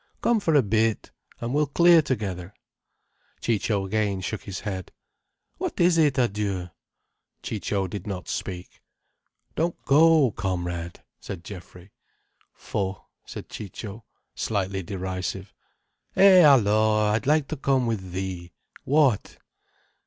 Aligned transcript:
"Come 0.23 0.39
for 0.39 0.55
a 0.55 0.63
bit, 0.63 1.11
and 1.39 1.53
we'll 1.53 1.67
clear 1.67 2.01
together." 2.01 2.55
Ciccio 3.39 3.85
again 3.85 4.21
shook 4.21 4.41
his 4.45 4.61
head. 4.61 4.91
"What, 5.59 5.79
is 5.79 5.99
it 5.99 6.17
adieu?" 6.17 6.71
Ciccio 7.43 7.85
did 7.85 8.07
not 8.07 8.27
speak. 8.27 8.81
"Don't 9.55 9.79
go, 9.85 10.31
comrade," 10.31 11.03
said 11.19 11.43
Geoffrey. 11.43 11.91
"Faut," 12.51 13.05
said 13.27 13.47
Ciccio, 13.47 14.03
slightly 14.33 14.81
derisive. 14.81 15.53
"Eh 16.15 16.41
alors! 16.41 17.13
I'd 17.13 17.27
like 17.27 17.47
to 17.49 17.55
come 17.55 17.85
with 17.85 18.11
thee. 18.11 18.53
What?" 18.83 19.37